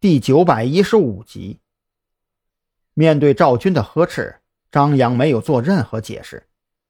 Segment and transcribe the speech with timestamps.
[0.00, 1.58] 第九百一十五集。
[2.94, 4.36] 面对赵军的呵斥，
[4.72, 6.46] 张扬没有做任何解释。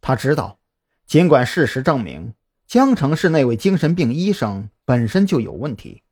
[0.00, 0.58] 他知道，
[1.04, 2.32] 尽管事实证明
[2.66, 6.02] 江城市那位精神病医生本身就有问题，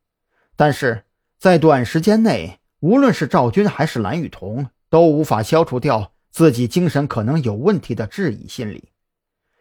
[0.55, 1.05] 但是
[1.39, 8.91] 在短时间内，无论是赵军还是蓝雨桐，都无法消除掉自己精神可能有问题的质疑心理。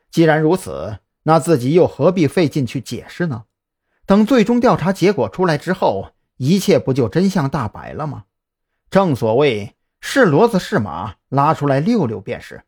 [0.09, 3.45] 既然如此，那自己又何必费劲去解释呢？
[4.05, 6.11] 等最终调查结果出来之后。
[6.43, 8.23] 一切不就真相大白了吗？
[8.89, 12.63] 正所谓是骡子是马，拉出来溜溜便是。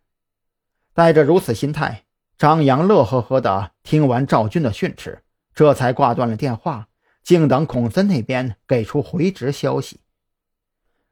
[0.93, 2.03] 带着如此心态，
[2.38, 5.23] 张扬乐呵呵地听完赵军的训斥，
[5.55, 6.88] 这才挂断了电话，
[7.23, 10.01] 静等孔森那边给出回执消息。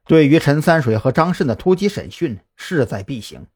[0.06, 3.48] 对于陈三水和张慎的突击审讯，势在必行。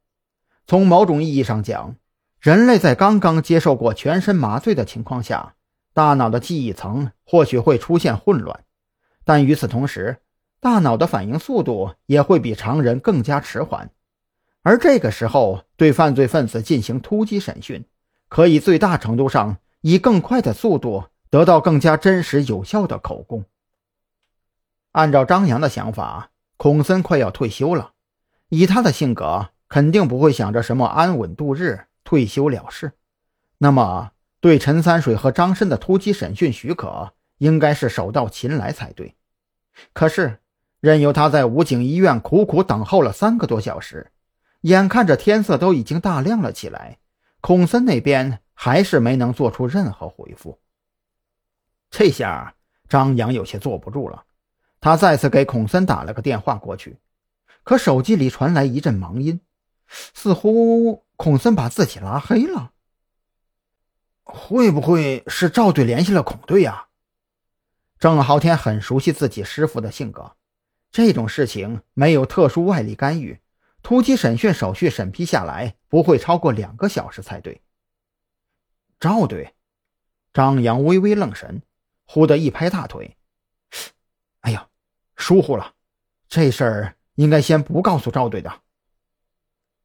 [0.65, 1.95] 从某种意义上讲，
[2.39, 5.53] 人类在刚刚接受过全身麻醉的情况下，
[5.93, 8.63] 大脑的记忆层或许会出现混乱。
[9.25, 10.21] 但与此同时，
[10.61, 13.89] 大脑的反应速度也会比常人更加迟缓，
[14.61, 17.83] 而这个时候对犯罪分子进行突击审讯，
[18.29, 23.43] 可以最大程度上以更快的速度得到更加真实有效的口供。
[24.93, 27.91] 按照张扬的想法，孔森快要退休了，
[28.49, 32.93] 以他的性格，肯定不会想着什么安稳度日、退休了事。
[33.57, 37.14] 那么，对陈三水和张申的突击审讯许可。
[37.37, 39.15] 应该是手到擒来才对，
[39.93, 40.39] 可是
[40.79, 44.11] 任由他在武警医院苦苦等候了三个多小时，
[44.61, 46.97] 眼看着天色都已经大亮了起来，
[47.41, 50.59] 孔森那边还是没能做出任何回复。
[51.89, 52.55] 这下
[52.87, 54.25] 张扬有些坐不住了，
[54.79, 56.97] 他再次给孔森打了个电话过去，
[57.63, 59.41] 可手机里传来一阵忙音，
[59.87, 62.71] 似乎孔森把自己拉黑了。
[64.23, 66.84] 会不会是赵队联系了孔队呀？
[68.05, 70.35] 郑浩天很熟悉自己师傅的性格，
[70.91, 73.39] 这种事情没有特殊外力干预，
[73.81, 77.63] 突击审讯手续审批下来不会超过两个小时才对。
[78.99, 79.55] 赵队，
[80.33, 81.63] 张扬微微愣神，
[82.05, 83.17] 忽地一拍大腿
[84.41, 84.67] ：“哎呀，
[85.15, 85.73] 疏忽了，
[86.29, 88.61] 这事儿应该先不告诉赵队的。”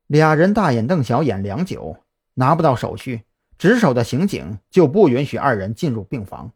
[0.09, 1.97] 俩人大眼瞪小眼良久，
[2.35, 3.23] 拿不到手续，
[3.57, 6.53] 值守的刑警就不允许二人进入病房。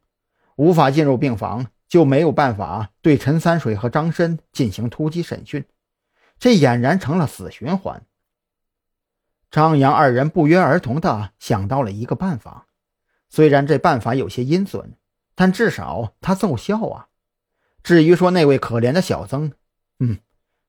[0.57, 5.65] 无法进入病房，就没有办法对陈三水和张申进行突击审讯，
[6.39, 8.05] 这俨然成了死循环。
[9.51, 12.67] 张扬二人不约而同地想到了一个办法，
[13.29, 14.95] 虽然这办法有些阴损，
[15.35, 17.09] 但至少他奏效啊。
[17.83, 19.53] 至于说那位可怜的小曾，
[19.99, 20.19] 嗯，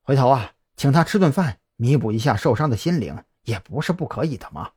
[0.02, 4.72] 回头啊，请他吃顿饭，弥补一下受伤的心灵，也不是不可以的嘛。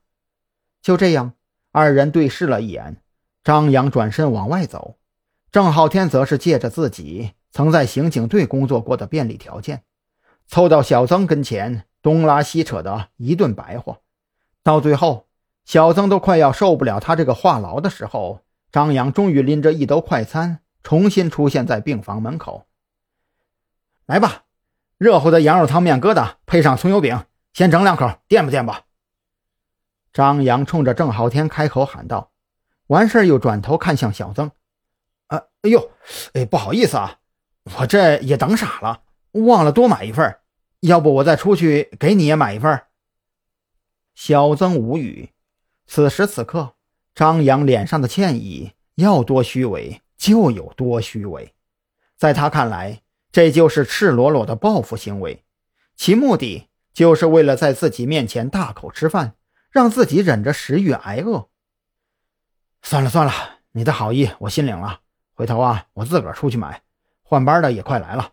[0.81, 1.33] 就这样，
[1.73, 3.03] 二人对视了一眼。
[3.43, 4.98] 张扬转身往外走，
[5.59, 9.83] 郑浩天则是借着自己曾在刑警队工作过的便利条件，
[10.47, 13.99] 凑到小曾跟前，东拉西扯的一顿白话。
[14.63, 15.27] 到最后，
[15.65, 22.69] 小曾都快要受不了他这个话痨的时候，张扬终于拎着一兜快餐，重新出现在病房门口。
[24.07, 24.45] 来吧，
[24.97, 28.83] 热乎的羊肉汤面疙瘩配上葱油饼，先整两口垫吧垫吧。
[30.13, 32.31] 张扬冲着郑浩天开口喊道。
[32.87, 34.53] 完事又转头看向小曾，
[35.29, 35.91] 啊，哎呦，
[36.35, 37.19] 哎，不好意思啊，
[37.79, 39.03] 我这也等傻了，
[39.33, 40.39] 忘了多买一份，
[40.81, 42.83] 要不我再出去给你也买一份。
[44.15, 45.31] 小曾无语，
[45.87, 46.75] 此时此刻，
[47.15, 51.55] 张扬脸上的歉意要多虚伪就有多虚伪，
[52.17, 55.45] 在他看来，这就是赤裸裸的报复行为，
[55.95, 59.35] 其目的就是为了在自己面前大口吃饭，
[59.71, 61.49] 让自己忍着食欲挨饿。
[62.83, 63.33] 算了算了，
[63.73, 65.01] 你的好意我心领了。
[65.39, 66.83] 回头啊，我自个儿出去买。
[67.23, 68.33] 换班的也快来了。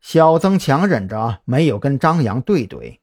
[0.00, 3.00] 小曾强忍着没有跟张扬对怼，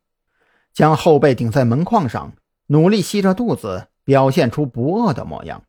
[0.71, 2.31] 将后背顶在门框上，
[2.67, 5.63] 努力吸着肚子，表现出不饿的模样。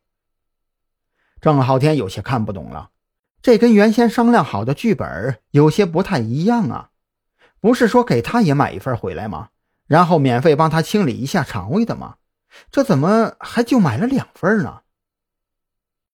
[1.41, 2.91] 郑浩天有些看不懂了，
[3.41, 6.91] 这跟原先商量好的剧本有些不太一样啊！
[7.59, 9.49] 不是说给他也买一份回来吗？
[9.85, 12.15] 然后免费帮他清理一下肠胃的吗？
[12.71, 14.83] 这怎么还就买了两份呢？